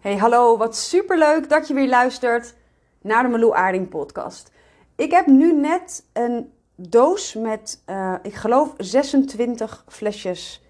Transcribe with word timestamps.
Hey, 0.00 0.16
hallo, 0.16 0.56
wat 0.56 0.76
superleuk 0.76 1.48
dat 1.48 1.68
je 1.68 1.74
weer 1.74 1.88
luistert 1.88 2.54
naar 3.00 3.22
de 3.22 3.28
Meloe 3.28 3.54
Aarding 3.54 3.88
podcast. 3.88 4.52
Ik 4.96 5.10
heb 5.10 5.26
nu 5.26 5.52
net 5.52 6.04
een 6.12 6.52
doos 6.74 7.34
met, 7.34 7.82
uh, 7.86 8.14
ik 8.22 8.34
geloof, 8.34 8.74
26 8.76 9.84
flesjes 9.88 10.62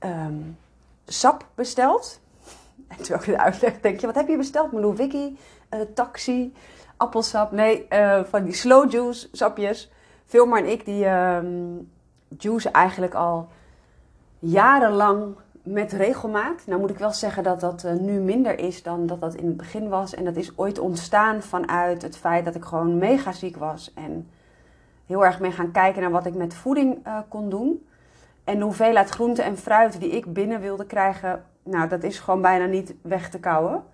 um, 0.00 0.58
sap 1.06 1.46
besteld. 1.54 2.20
En 2.88 2.96
terwijl 2.96 3.20
ik 3.20 3.26
het 3.26 3.36
uitleg, 3.36 3.80
denk 3.80 4.00
je, 4.00 4.06
wat 4.06 4.14
heb 4.14 4.28
je 4.28 4.36
besteld? 4.36 4.72
Meloe 4.72 4.94
Wiki, 4.94 5.38
uh, 5.70 5.80
taxi, 5.94 6.54
appelsap. 6.96 7.50
Nee, 7.50 7.86
uh, 7.90 8.24
van 8.24 8.44
die 8.44 8.54
slow 8.54 8.92
juice 8.92 9.28
sapjes. 9.32 9.90
Vilma 10.24 10.58
en 10.58 10.66
ik, 10.66 10.84
die 10.84 11.06
um, 11.06 11.90
juice 12.38 12.70
eigenlijk 12.70 13.14
al 13.14 13.48
jarenlang 14.38 15.36
met 15.66 15.92
regelmaat. 15.92 16.62
Nou 16.66 16.80
moet 16.80 16.90
ik 16.90 16.98
wel 16.98 17.12
zeggen 17.12 17.42
dat 17.42 17.60
dat 17.60 17.84
uh, 17.84 17.92
nu 17.92 18.20
minder 18.20 18.58
is 18.58 18.82
dan 18.82 19.06
dat 19.06 19.20
dat 19.20 19.34
in 19.34 19.46
het 19.46 19.56
begin 19.56 19.88
was. 19.88 20.14
En 20.14 20.24
dat 20.24 20.36
is 20.36 20.58
ooit 20.58 20.78
ontstaan 20.78 21.42
vanuit 21.42 22.02
het 22.02 22.16
feit 22.16 22.44
dat 22.44 22.54
ik 22.54 22.64
gewoon 22.64 22.98
mega 22.98 23.32
ziek 23.32 23.56
was. 23.56 23.92
En 23.94 24.28
heel 25.06 25.24
erg 25.24 25.40
mee 25.40 25.50
gaan 25.50 25.70
kijken 25.70 26.02
naar 26.02 26.10
wat 26.10 26.26
ik 26.26 26.34
met 26.34 26.54
voeding 26.54 27.06
uh, 27.06 27.18
kon 27.28 27.48
doen. 27.48 27.86
En 28.44 28.58
de 28.58 28.64
hoeveelheid 28.64 29.08
groente 29.08 29.42
en 29.42 29.56
fruit 29.56 30.00
die 30.00 30.10
ik 30.10 30.32
binnen 30.32 30.60
wilde 30.60 30.86
krijgen, 30.86 31.44
nou 31.62 31.88
dat 31.88 32.02
is 32.02 32.18
gewoon 32.18 32.40
bijna 32.40 32.64
niet 32.64 32.94
weg 33.02 33.30
te 33.30 33.38
kouwen. 33.38 33.84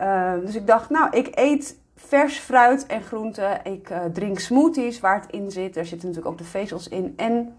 Uh, 0.00 0.32
dus 0.40 0.54
ik 0.54 0.66
dacht, 0.66 0.90
nou 0.90 1.10
ik 1.10 1.28
eet 1.34 1.78
vers 1.96 2.38
fruit 2.38 2.86
en 2.86 3.02
groente. 3.02 3.60
Ik 3.62 3.92
drink 4.12 4.38
smoothies 4.38 5.00
waar 5.00 5.20
het 5.20 5.30
in 5.30 5.50
zit. 5.50 5.76
Er 5.76 5.86
zitten 5.86 6.08
natuurlijk 6.08 6.32
ook 6.32 6.38
de 6.38 6.50
vezels 6.50 6.88
in. 6.88 7.12
En 7.16 7.54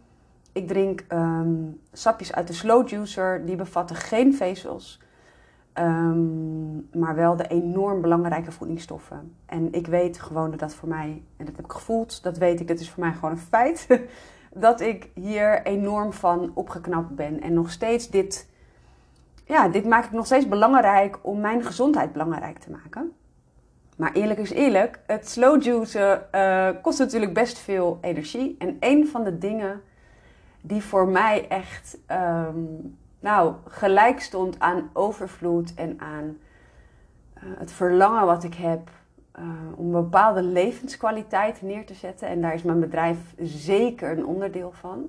ik 0.56 0.68
drink 0.68 1.06
um, 1.10 1.82
sapjes 1.92 2.34
uit 2.34 2.48
de 2.48 2.54
slow 2.54 2.90
juicer. 2.90 3.46
Die 3.46 3.56
bevatten 3.56 3.96
geen 3.96 4.36
vezels. 4.36 5.02
Um, 5.74 6.88
maar 6.94 7.16
wel 7.16 7.36
de 7.36 7.48
enorm 7.48 8.02
belangrijke 8.02 8.52
voedingsstoffen. 8.52 9.36
En 9.46 9.74
ik 9.74 9.88
weet 9.88 10.20
gewoon 10.20 10.50
dat 10.50 10.60
dat 10.60 10.74
voor 10.74 10.90
mij, 10.90 11.24
en 11.38 11.46
dat 11.46 11.56
heb 11.56 11.66
ik 11.66 11.72
gevoeld, 11.72 12.24
dat 12.24 12.38
weet 12.38 12.60
ik, 12.60 12.68
dat 12.68 12.80
is 12.80 12.90
voor 12.90 13.04
mij 13.04 13.14
gewoon 13.14 13.32
een 13.32 13.38
feit. 13.38 13.88
dat 14.66 14.82
ik 14.82 15.10
hier 15.14 15.66
enorm 15.66 16.14
van 16.14 16.52
opgeknapt 16.54 17.16
ben. 17.16 17.42
En 17.42 17.54
nog 17.54 17.72
steeds 17.72 18.10
dit, 18.10 18.50
ja, 19.46 19.68
dit 19.68 19.86
maak 19.86 20.06
ik 20.06 20.12
nog 20.12 20.26
steeds 20.26 20.48
belangrijk 20.48 21.20
om 21.22 21.40
mijn 21.40 21.64
gezondheid 21.64 22.12
belangrijk 22.12 22.60
te 22.60 22.72
maken. 22.72 23.12
Maar 23.98 24.14
eerlijk 24.14 24.40
is 24.40 24.52
eerlijk, 24.52 25.00
het 25.08 25.30
slow 25.30 25.64
juicen 25.64 26.28
uh, 26.36 26.70
kost 26.82 27.00
natuurlijk 27.00 27.34
best 27.34 27.58
veel 27.58 27.98
energie. 28.02 28.56
En 28.60 28.78
een 28.80 29.08
van 29.08 29.24
de 29.24 29.38
dingen 29.38 29.82
die 30.68 30.84
voor 30.84 31.08
mij 31.08 31.48
echt 31.48 31.98
um, 32.12 32.98
nou, 33.20 33.54
gelijk 33.68 34.20
stond 34.20 34.60
aan 34.60 34.90
overvloed 34.94 35.74
en 35.74 36.00
aan 36.00 36.38
uh, 37.38 37.44
het 37.58 37.72
verlangen 37.72 38.26
wat 38.26 38.44
ik 38.44 38.54
heb 38.54 38.90
uh, 39.40 39.44
om 39.76 39.86
een 39.86 40.02
bepaalde 40.02 40.42
levenskwaliteit 40.42 41.62
neer 41.62 41.86
te 41.86 41.94
zetten. 41.94 42.28
En 42.28 42.42
daar 42.42 42.54
is 42.54 42.64
mijn 42.64 42.80
bedrijf 42.80 43.18
zeker 43.38 44.18
een 44.18 44.26
onderdeel 44.26 44.72
van. 44.72 45.06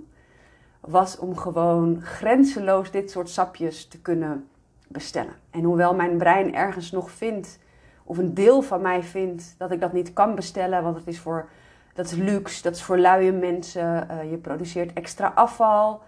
Was 0.81 1.19
om 1.19 1.37
gewoon 1.37 2.01
grenzeloos 2.03 2.91
dit 2.91 3.11
soort 3.11 3.29
sapjes 3.29 3.89
te 3.89 4.01
kunnen 4.01 4.49
bestellen. 4.89 5.35
En 5.51 5.63
hoewel 5.63 5.95
mijn 5.95 6.17
brein 6.17 6.55
ergens 6.55 6.91
nog 6.91 7.11
vindt, 7.11 7.59
of 8.05 8.19
een 8.19 8.35
deel 8.35 8.63
van 8.63 8.81
mij 8.81 9.03
vindt, 9.03 9.55
dat 9.59 9.71
ik 9.71 9.81
dat 9.81 9.93
niet 9.93 10.13
kan 10.13 10.35
bestellen, 10.35 10.83
want 10.83 10.97
het 10.97 11.07
is 11.07 11.21
voor 11.21 11.49
dat 11.97 12.07
is 12.07 12.13
luxe, 12.13 12.63
dat 12.63 12.75
is 12.75 12.83
voor 12.83 12.99
luie 12.99 13.33
mensen. 13.33 14.09
Uh, 14.11 14.31
je 14.31 14.37
produceert 14.37 14.93
extra 14.93 15.33
afval. 15.35 16.03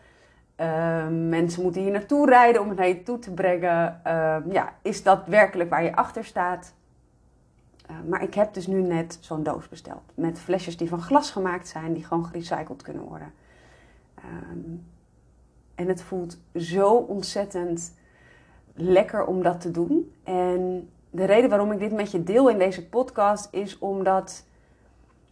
Uh, 0.60 1.06
mensen 1.08 1.62
moeten 1.62 1.82
hier 1.82 1.90
naartoe 1.90 2.26
rijden 2.26 2.60
om 2.60 2.68
het 2.68 2.78
naar 2.78 2.88
je 2.88 3.02
toe 3.02 3.18
te 3.18 3.30
brengen. 3.30 4.00
Uh, 4.06 4.36
ja, 4.50 4.72
is 4.82 5.02
dat 5.02 5.26
werkelijk 5.26 5.70
waar 5.70 5.84
je 5.84 5.96
achter 5.96 6.24
staat? 6.24 6.74
Eh, 7.86 7.96
maar 8.08 8.22
ik 8.22 8.34
heb 8.34 8.54
dus 8.54 8.66
nu 8.66 8.82
net 8.82 9.18
zo'n 9.20 9.42
doos 9.42 9.68
besteld. 9.68 10.02
Met 10.14 10.38
flesjes 10.38 10.76
die 10.76 10.88
van 10.88 11.00
glas 11.00 11.30
gemaakt 11.30 11.68
zijn, 11.68 11.92
die 11.92 12.04
gewoon 12.04 12.24
gerecycled 12.24 12.82
kunnen 12.82 13.02
worden. 13.02 13.32
Ehm, 14.14 14.74
en 15.74 15.88
het 15.88 16.02
voelt 16.02 16.38
zo 16.54 16.94
ontzettend 16.94 17.94
lekker 18.74 19.24
om 19.24 19.42
dat 19.42 19.60
te 19.60 19.70
doen. 19.70 20.12
En 20.24 20.90
de 21.10 21.24
reden 21.24 21.50
waarom 21.50 21.72
ik 21.72 21.78
dit 21.78 21.92
met 21.92 22.10
je 22.10 22.22
deel 22.22 22.48
in 22.48 22.58
deze 22.58 22.88
podcast 22.88 23.48
is 23.50 23.78
omdat 23.78 24.46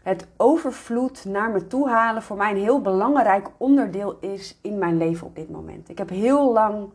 het 0.07 0.27
overvloed 0.37 1.25
naar 1.25 1.51
me 1.51 1.67
toe 1.67 1.89
halen 1.89 2.23
voor 2.23 2.37
mij 2.37 2.51
een 2.51 2.57
heel 2.57 2.81
belangrijk 2.81 3.49
onderdeel 3.57 4.19
is 4.21 4.59
in 4.63 4.79
mijn 4.79 4.97
leven 4.97 5.27
op 5.27 5.35
dit 5.35 5.51
moment. 5.51 5.89
Ik 5.89 5.99
heb 5.99 6.09
heel 6.09 6.53
lang 6.53 6.89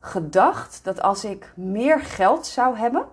gedacht 0.00 0.84
dat 0.84 1.02
als 1.02 1.24
ik 1.24 1.52
meer 1.56 2.00
geld 2.00 2.46
zou 2.46 2.76
hebben, 2.76 3.06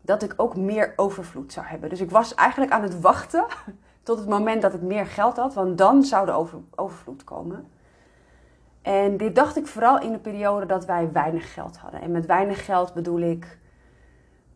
dat 0.00 0.22
ik 0.22 0.34
ook 0.36 0.56
meer 0.56 0.92
overvloed 0.96 1.52
zou 1.52 1.66
hebben. 1.66 1.88
Dus 1.88 2.00
ik 2.00 2.10
was 2.10 2.34
eigenlijk 2.34 2.72
aan 2.72 2.82
het 2.82 3.00
wachten 3.00 3.44
tot 4.02 4.18
het 4.18 4.28
moment 4.28 4.62
dat 4.62 4.74
ik 4.74 4.82
meer 4.82 5.06
geld 5.06 5.36
had, 5.36 5.54
want 5.54 5.78
dan 5.78 6.04
zou 6.04 6.26
de 6.26 6.32
over, 6.32 6.58
overvloed 6.74 7.24
komen. 7.24 7.68
En 8.82 9.16
dit 9.16 9.34
dacht 9.34 9.56
ik 9.56 9.66
vooral 9.66 10.00
in 10.00 10.12
de 10.12 10.18
periode 10.18 10.66
dat 10.66 10.84
wij 10.84 11.12
weinig 11.12 11.52
geld 11.52 11.76
hadden. 11.76 12.00
En 12.00 12.10
met 12.10 12.26
weinig 12.26 12.64
geld 12.64 12.94
bedoel 12.94 13.20
ik 13.20 13.58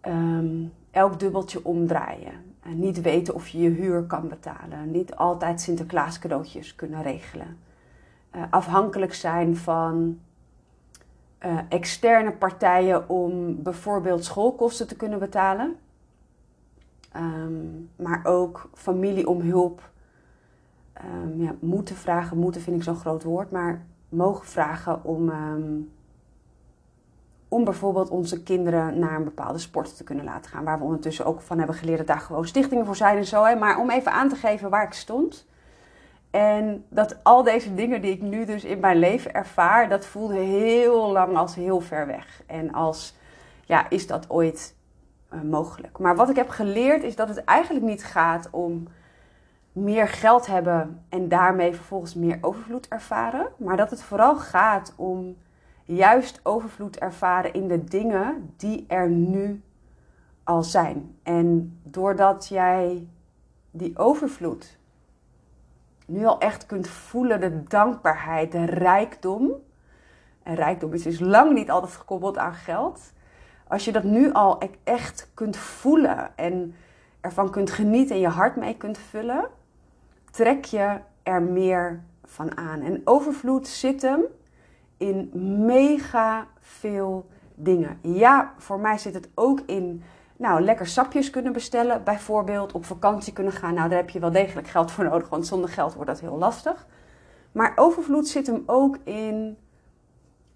um, 0.02 0.72
elk 0.90 1.18
dubbeltje 1.18 1.64
omdraaien. 1.64 2.53
En 2.64 2.78
niet 2.78 3.00
weten 3.00 3.34
of 3.34 3.48
je 3.48 3.58
je 3.58 3.68
huur 3.68 4.02
kan 4.02 4.28
betalen. 4.28 4.90
Niet 4.90 5.16
altijd 5.16 5.60
Sinterklaas 5.60 6.18
cadeautjes 6.18 6.74
kunnen 6.74 7.02
regelen. 7.02 7.58
Uh, 8.36 8.42
afhankelijk 8.50 9.14
zijn 9.14 9.56
van 9.56 10.18
uh, 11.44 11.58
externe 11.68 12.32
partijen 12.32 13.08
om 13.08 13.62
bijvoorbeeld 13.62 14.24
schoolkosten 14.24 14.86
te 14.86 14.96
kunnen 14.96 15.18
betalen. 15.18 15.76
Um, 17.16 17.90
maar 17.96 18.20
ook 18.24 18.70
familie 18.74 19.28
om 19.28 19.40
hulp. 19.40 19.90
Um, 21.04 21.42
ja, 21.42 21.54
moeten 21.60 21.96
vragen, 21.96 22.38
moeten 22.38 22.60
vind 22.60 22.76
ik 22.76 22.82
zo'n 22.82 22.96
groot 22.96 23.22
woord, 23.22 23.50
maar 23.50 23.86
mogen 24.08 24.46
vragen 24.46 25.04
om 25.04 25.28
um, 25.28 25.92
om 27.54 27.64
bijvoorbeeld 27.64 28.10
onze 28.10 28.42
kinderen 28.42 28.98
naar 28.98 29.16
een 29.16 29.24
bepaalde 29.24 29.58
sport 29.58 29.96
te 29.96 30.04
kunnen 30.04 30.24
laten 30.24 30.50
gaan. 30.50 30.64
Waar 30.64 30.78
we 30.78 30.84
ondertussen 30.84 31.24
ook 31.24 31.40
van 31.40 31.58
hebben 31.58 31.76
geleerd 31.76 31.98
dat 31.98 32.06
daar 32.06 32.20
gewoon 32.20 32.46
stichtingen 32.46 32.86
voor 32.86 32.96
zijn 32.96 33.16
en 33.16 33.24
zo. 33.24 33.44
Hè. 33.44 33.54
Maar 33.54 33.78
om 33.78 33.90
even 33.90 34.12
aan 34.12 34.28
te 34.28 34.36
geven 34.36 34.70
waar 34.70 34.84
ik 34.84 34.92
stond. 34.92 35.46
En 36.30 36.84
dat 36.88 37.16
al 37.22 37.42
deze 37.42 37.74
dingen 37.74 38.00
die 38.00 38.12
ik 38.12 38.22
nu 38.22 38.44
dus 38.44 38.64
in 38.64 38.80
mijn 38.80 38.98
leven 38.98 39.34
ervaar, 39.34 39.88
dat 39.88 40.06
voelde 40.06 40.38
heel 40.38 41.12
lang 41.12 41.36
als 41.36 41.54
heel 41.54 41.80
ver 41.80 42.06
weg. 42.06 42.42
En 42.46 42.72
als, 42.72 43.14
ja, 43.64 43.90
is 43.90 44.06
dat 44.06 44.30
ooit 44.30 44.74
uh, 45.34 45.40
mogelijk? 45.40 45.98
Maar 45.98 46.16
wat 46.16 46.30
ik 46.30 46.36
heb 46.36 46.48
geleerd 46.48 47.02
is 47.02 47.16
dat 47.16 47.28
het 47.28 47.44
eigenlijk 47.44 47.84
niet 47.84 48.04
gaat 48.04 48.48
om 48.50 48.88
meer 49.72 50.08
geld 50.08 50.46
hebben 50.46 51.04
en 51.08 51.28
daarmee 51.28 51.74
vervolgens 51.74 52.14
meer 52.14 52.38
overvloed 52.40 52.88
ervaren. 52.88 53.46
Maar 53.56 53.76
dat 53.76 53.90
het 53.90 54.02
vooral 54.02 54.36
gaat 54.36 54.92
om 54.96 55.36
juist 55.84 56.40
overvloed 56.42 56.98
ervaren 56.98 57.52
in 57.52 57.68
de 57.68 57.84
dingen 57.84 58.52
die 58.56 58.84
er 58.88 59.08
nu 59.08 59.62
al 60.44 60.62
zijn. 60.62 61.16
En 61.22 61.78
doordat 61.82 62.48
jij 62.48 63.08
die 63.70 63.98
overvloed 63.98 64.78
nu 66.06 66.24
al 66.24 66.38
echt 66.38 66.66
kunt 66.66 66.88
voelen, 66.88 67.40
de 67.40 67.62
dankbaarheid, 67.62 68.52
de 68.52 68.64
rijkdom. 68.64 69.52
En 70.42 70.54
rijkdom 70.54 70.92
is 70.92 71.02
dus 71.02 71.20
lang 71.20 71.52
niet 71.52 71.70
altijd 71.70 71.92
gekoppeld 71.92 72.38
aan 72.38 72.54
geld. 72.54 73.12
Als 73.68 73.84
je 73.84 73.92
dat 73.92 74.04
nu 74.04 74.32
al 74.32 74.62
e- 74.62 74.68
echt 74.84 75.30
kunt 75.34 75.56
voelen 75.56 76.36
en 76.36 76.74
ervan 77.20 77.50
kunt 77.50 77.70
genieten 77.70 78.14
en 78.14 78.20
je 78.20 78.28
hart 78.28 78.56
mee 78.56 78.76
kunt 78.76 78.98
vullen, 78.98 79.48
trek 80.30 80.64
je 80.64 80.98
er 81.22 81.42
meer 81.42 82.02
van 82.24 82.56
aan. 82.56 82.80
En 82.80 83.00
overvloed 83.04 83.68
zit 83.68 84.02
hem 84.02 84.20
in 84.96 85.30
mega 85.66 86.46
veel 86.60 87.26
dingen. 87.54 87.98
Ja, 88.00 88.52
voor 88.58 88.78
mij 88.80 88.98
zit 88.98 89.14
het 89.14 89.28
ook 89.34 89.60
in 89.66 90.02
nou, 90.36 90.60
lekker 90.60 90.86
sapjes 90.86 91.30
kunnen 91.30 91.52
bestellen. 91.52 92.04
Bijvoorbeeld 92.04 92.72
op 92.72 92.84
vakantie 92.84 93.32
kunnen 93.32 93.52
gaan. 93.52 93.74
Nou, 93.74 93.88
daar 93.88 93.98
heb 93.98 94.10
je 94.10 94.18
wel 94.18 94.32
degelijk 94.32 94.68
geld 94.68 94.90
voor 94.90 95.04
nodig, 95.04 95.28
want 95.28 95.46
zonder 95.46 95.70
geld 95.70 95.94
wordt 95.94 96.10
dat 96.10 96.20
heel 96.20 96.38
lastig. 96.38 96.86
Maar 97.52 97.72
overvloed 97.76 98.28
zit 98.28 98.46
hem 98.46 98.62
ook 98.66 98.98
in. 99.04 99.56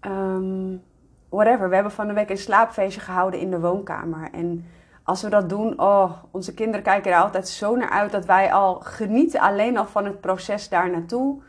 Um, 0.01 0.83
whatever. 1.29 1.69
We 1.69 1.73
hebben 1.73 1.91
van 1.91 2.07
de 2.07 2.13
week 2.13 2.29
een 2.29 2.37
slaapfeestje 2.37 3.01
gehouden 3.01 3.39
in 3.39 3.51
de 3.51 3.59
woonkamer. 3.59 4.29
En 4.31 4.65
als 5.03 5.21
we 5.21 5.29
dat 5.29 5.49
doen, 5.49 5.79
oh, 5.79 6.11
onze 6.31 6.53
kinderen 6.53 6.83
kijken 6.83 7.11
er 7.11 7.21
altijd 7.21 7.47
zo 7.47 7.75
naar 7.75 7.89
uit 7.89 8.11
dat 8.11 8.25
wij 8.25 8.53
al 8.53 8.79
genieten 8.79 9.39
alleen 9.39 9.77
al 9.77 9.85
van 9.85 10.05
het 10.05 10.21
proces 10.21 10.69
daar 10.69 10.89
naartoe. 10.89 11.41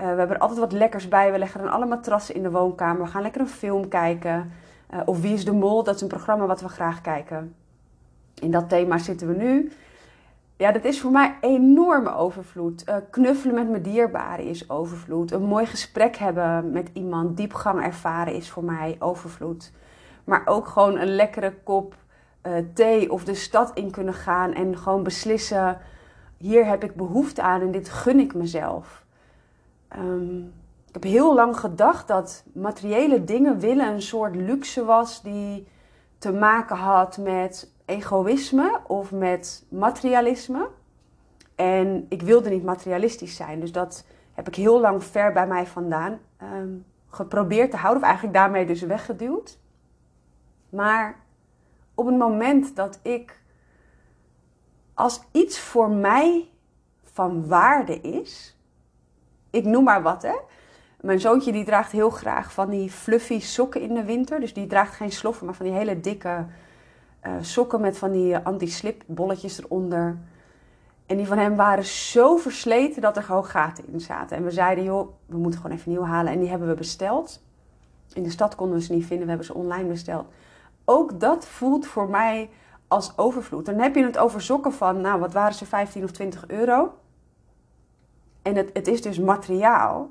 Uh, 0.00 0.06
we 0.06 0.18
hebben 0.18 0.36
er 0.36 0.42
altijd 0.42 0.58
wat 0.58 0.72
lekkers 0.72 1.08
bij. 1.08 1.32
We 1.32 1.38
leggen 1.38 1.60
dan 1.60 1.70
alle 1.70 1.86
matrassen 1.86 2.34
in 2.34 2.42
de 2.42 2.50
woonkamer. 2.50 3.02
We 3.02 3.10
gaan 3.10 3.22
lekker 3.22 3.40
een 3.40 3.48
film 3.48 3.88
kijken. 3.88 4.52
Uh, 4.94 5.00
of 5.04 5.20
Wie 5.20 5.32
is 5.32 5.44
de 5.44 5.52
Mol? 5.52 5.84
Dat 5.84 5.94
is 5.94 6.00
een 6.00 6.08
programma 6.08 6.46
wat 6.46 6.60
we 6.60 6.68
graag 6.68 7.00
kijken. 7.00 7.54
In 8.40 8.50
dat 8.50 8.68
thema 8.68 8.98
zitten 8.98 9.28
we 9.28 9.34
nu. 9.34 9.72
Ja, 10.56 10.72
dat 10.72 10.84
is 10.84 11.00
voor 11.00 11.10
mij 11.10 11.36
enorme 11.40 12.14
overvloed. 12.14 12.88
Uh, 12.88 12.94
knuffelen 13.10 13.54
met 13.54 13.70
mijn 13.70 13.82
dierbaren 13.82 14.44
is 14.44 14.70
overvloed. 14.70 15.32
Een 15.32 15.42
mooi 15.42 15.66
gesprek 15.66 16.16
hebben 16.16 16.70
met 16.72 16.90
iemand, 16.92 17.36
diepgang 17.36 17.82
ervaren 17.82 18.34
is 18.34 18.50
voor 18.50 18.64
mij 18.64 18.96
overvloed. 18.98 19.72
Maar 20.24 20.42
ook 20.44 20.66
gewoon 20.66 20.98
een 20.98 21.14
lekkere 21.14 21.54
kop 21.64 21.94
thee 22.74 23.12
of 23.12 23.24
de 23.24 23.34
stad 23.34 23.70
in 23.74 23.90
kunnen 23.90 24.14
gaan 24.14 24.52
en 24.52 24.78
gewoon 24.78 25.02
beslissen: 25.02 25.78
hier 26.36 26.66
heb 26.66 26.84
ik 26.84 26.94
behoefte 26.94 27.42
aan 27.42 27.60
en 27.60 27.70
dit 27.70 27.88
gun 27.88 28.20
ik 28.20 28.34
mezelf. 28.34 29.06
Um, 29.96 30.52
ik 30.86 30.94
heb 30.94 31.02
heel 31.02 31.34
lang 31.34 31.58
gedacht 31.58 32.08
dat 32.08 32.44
materiële 32.52 33.24
dingen 33.24 33.58
willen 33.58 33.86
een 33.86 34.02
soort 34.02 34.36
luxe 34.36 34.84
was 34.84 35.22
die 35.22 35.68
te 36.18 36.32
maken 36.32 36.76
had 36.76 37.18
met 37.18 37.72
egoïsme 37.84 38.80
of 38.86 39.12
met 39.12 39.66
materialisme. 39.68 40.68
En 41.54 42.06
ik 42.08 42.22
wilde 42.22 42.50
niet 42.50 42.64
materialistisch 42.64 43.36
zijn, 43.36 43.60
dus 43.60 43.72
dat 43.72 44.04
heb 44.32 44.48
ik 44.48 44.54
heel 44.54 44.80
lang 44.80 45.04
ver 45.04 45.32
bij 45.32 45.46
mij 45.46 45.66
vandaan 45.66 46.18
um, 46.42 46.84
geprobeerd 47.08 47.70
te 47.70 47.76
houden, 47.76 48.02
of 48.02 48.08
eigenlijk 48.08 48.36
daarmee 48.36 48.66
dus 48.66 48.82
weggeduwd. 48.82 49.58
Maar 50.68 51.16
op 51.94 52.06
het 52.06 52.16
moment 52.16 52.76
dat 52.76 52.98
ik, 53.02 53.40
als 54.94 55.22
iets 55.32 55.58
voor 55.58 55.90
mij 55.90 56.48
van 57.04 57.46
waarde 57.46 58.00
is, 58.00 58.57
ik 59.58 59.64
noem 59.64 59.84
maar 59.84 60.02
wat 60.02 60.22
hè. 60.22 60.34
Mijn 61.00 61.20
zoontje 61.20 61.52
die 61.52 61.64
draagt 61.64 61.92
heel 61.92 62.10
graag 62.10 62.52
van 62.52 62.70
die 62.70 62.90
fluffy 62.90 63.40
sokken 63.40 63.80
in 63.80 63.94
de 63.94 64.04
winter. 64.04 64.40
Dus 64.40 64.54
die 64.54 64.66
draagt 64.66 64.94
geen 64.94 65.12
sloffen, 65.12 65.46
maar 65.46 65.54
van 65.54 65.66
die 65.66 65.74
hele 65.74 66.00
dikke 66.00 66.46
uh, 67.26 67.32
sokken 67.40 67.80
met 67.80 67.98
van 67.98 68.10
die 68.10 68.36
anti-slip 68.36 69.02
bolletjes 69.06 69.62
eronder. 69.62 70.18
En 71.06 71.16
die 71.16 71.26
van 71.26 71.38
hem 71.38 71.56
waren 71.56 71.84
zo 71.84 72.36
versleten 72.36 73.02
dat 73.02 73.16
er 73.16 73.22
gewoon 73.22 73.44
gaten 73.44 73.84
in 73.92 74.00
zaten. 74.00 74.36
En 74.36 74.44
we 74.44 74.50
zeiden, 74.50 74.84
joh, 74.84 75.08
we 75.26 75.36
moeten 75.36 75.60
gewoon 75.60 75.76
even 75.76 75.90
nieuw 75.90 76.04
halen. 76.04 76.32
En 76.32 76.38
die 76.38 76.48
hebben 76.48 76.68
we 76.68 76.74
besteld. 76.74 77.42
In 78.12 78.22
de 78.22 78.30
stad 78.30 78.54
konden 78.54 78.76
we 78.76 78.82
ze 78.82 78.92
niet 78.92 79.06
vinden, 79.06 79.24
we 79.24 79.30
hebben 79.30 79.46
ze 79.46 79.54
online 79.54 79.88
besteld. 79.88 80.26
Ook 80.84 81.20
dat 81.20 81.46
voelt 81.46 81.86
voor 81.86 82.08
mij 82.08 82.50
als 82.88 83.18
overvloed. 83.18 83.66
Dan 83.66 83.78
heb 83.78 83.94
je 83.94 84.04
het 84.04 84.18
over 84.18 84.42
sokken 84.42 84.72
van, 84.72 85.00
nou, 85.00 85.20
wat 85.20 85.32
waren 85.32 85.54
ze, 85.54 85.66
15 85.66 86.04
of 86.04 86.10
20 86.10 86.48
euro? 86.48 86.92
En 88.42 88.56
het, 88.56 88.70
het 88.72 88.86
is 88.86 89.02
dus 89.02 89.18
materiaal. 89.18 90.10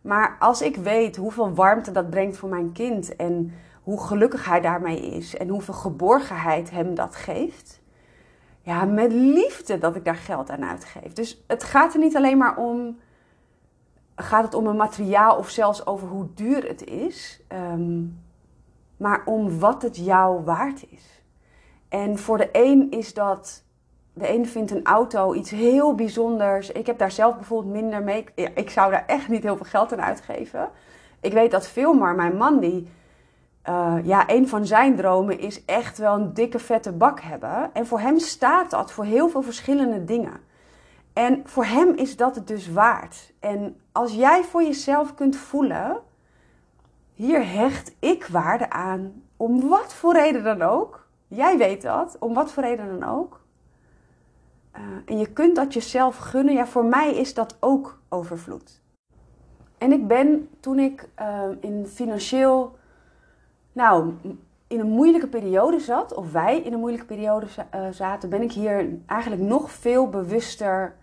Maar 0.00 0.36
als 0.38 0.62
ik 0.62 0.76
weet 0.76 1.16
hoeveel 1.16 1.54
warmte 1.54 1.92
dat 1.92 2.10
brengt 2.10 2.36
voor 2.36 2.48
mijn 2.48 2.72
kind 2.72 3.16
en 3.16 3.52
hoe 3.82 4.00
gelukkig 4.00 4.44
hij 4.44 4.60
daarmee 4.60 5.00
is 5.00 5.36
en 5.36 5.48
hoeveel 5.48 5.74
geborgenheid 5.74 6.70
hem 6.70 6.94
dat 6.94 7.16
geeft, 7.16 7.80
ja, 8.60 8.84
met 8.84 9.12
liefde 9.12 9.78
dat 9.78 9.96
ik 9.96 10.04
daar 10.04 10.16
geld 10.16 10.50
aan 10.50 10.64
uitgeef. 10.64 11.12
Dus 11.12 11.44
het 11.46 11.64
gaat 11.64 11.94
er 11.94 12.00
niet 12.00 12.16
alleen 12.16 12.38
maar 12.38 12.56
om, 12.56 12.98
gaat 14.16 14.44
het 14.44 14.54
om 14.54 14.66
een 14.66 14.76
materiaal 14.76 15.36
of 15.36 15.48
zelfs 15.48 15.86
over 15.86 16.08
hoe 16.08 16.26
duur 16.34 16.68
het 16.68 16.84
is, 16.84 17.42
ehm, 17.48 18.02
maar 18.96 19.22
om 19.24 19.58
wat 19.58 19.82
het 19.82 19.96
jou 19.96 20.44
waard 20.44 20.84
is. 20.90 21.22
En 21.88 22.18
voor 22.18 22.38
de 22.38 22.48
een 22.52 22.90
is 22.90 23.14
dat 23.14 23.64
de 24.12 24.32
een 24.34 24.46
vindt 24.46 24.70
een 24.70 24.84
auto 24.84 25.34
iets 25.34 25.50
heel 25.50 25.94
bijzonders. 25.94 26.70
Ik 26.70 26.86
heb 26.86 26.98
daar 26.98 27.10
zelf 27.10 27.34
bijvoorbeeld 27.34 27.74
minder 27.74 28.02
mee. 28.02 28.24
Ik 28.34 28.70
zou 28.70 28.90
daar 28.90 29.04
echt 29.06 29.28
niet 29.28 29.42
heel 29.42 29.56
veel 29.56 29.66
geld 29.66 29.92
aan 29.92 30.02
uitgeven. 30.02 30.70
Ik 31.20 31.32
weet 31.32 31.50
dat 31.50 31.68
veel, 31.68 31.94
maar 31.94 32.14
mijn 32.14 32.36
man, 32.36 32.60
die, 32.60 32.88
uh, 33.68 33.96
ja, 34.02 34.30
een 34.30 34.48
van 34.48 34.66
zijn 34.66 34.96
dromen 34.96 35.38
is 35.38 35.64
echt 35.64 35.98
wel 35.98 36.14
een 36.14 36.34
dikke 36.34 36.58
vette 36.58 36.92
bak 36.92 37.20
hebben. 37.20 37.70
En 37.72 37.86
voor 37.86 38.00
hem 38.00 38.18
staat 38.18 38.70
dat 38.70 38.92
voor 38.92 39.04
heel 39.04 39.28
veel 39.28 39.42
verschillende 39.42 40.04
dingen. 40.04 40.40
En 41.12 41.42
voor 41.44 41.64
hem 41.64 41.88
is 41.96 42.16
dat 42.16 42.34
het 42.34 42.46
dus 42.46 42.72
waard. 42.72 43.32
En 43.40 43.80
als 43.92 44.14
jij 44.14 44.42
voor 44.44 44.62
jezelf 44.62 45.14
kunt 45.14 45.36
voelen, 45.36 45.98
hier 47.14 47.52
hecht 47.52 47.94
ik 47.98 48.26
waarde 48.26 48.70
aan, 48.70 49.22
om 49.36 49.68
wat 49.68 49.94
voor 49.94 50.12
reden 50.12 50.44
dan 50.44 50.62
ook. 50.62 51.06
Jij 51.28 51.58
weet 51.58 51.82
dat, 51.82 52.16
om 52.18 52.34
wat 52.34 52.52
voor 52.52 52.62
reden 52.62 52.98
dan 52.98 53.08
ook 53.08 53.40
uh, 54.76 54.82
en 55.04 55.18
je 55.18 55.32
kunt 55.32 55.56
dat 55.56 55.74
jezelf 55.74 56.16
gunnen. 56.16 56.54
Ja, 56.54 56.66
voor 56.66 56.84
mij 56.84 57.14
is 57.14 57.34
dat 57.34 57.56
ook 57.60 58.00
overvloed. 58.08 58.82
En 59.78 59.92
ik 59.92 60.06
ben 60.06 60.48
toen 60.60 60.78
ik 60.78 61.08
uh, 61.20 61.42
in 61.60 61.86
financieel, 61.86 62.76
nou, 63.72 64.12
in 64.66 64.80
een 64.80 64.90
moeilijke 64.90 65.28
periode 65.28 65.80
zat, 65.80 66.14
of 66.14 66.32
wij 66.32 66.60
in 66.60 66.72
een 66.72 66.78
moeilijke 66.78 67.06
periode 67.06 67.46
uh, 67.74 67.88
zaten, 67.90 68.28
ben 68.28 68.42
ik 68.42 68.52
hier 68.52 68.88
eigenlijk 69.06 69.42
nog 69.42 69.70
veel 69.70 70.08
bewuster 70.08 70.94